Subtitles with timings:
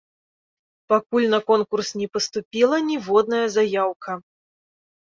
[0.93, 4.11] Пакуль на конкурс не паступіла ніводная заяўка.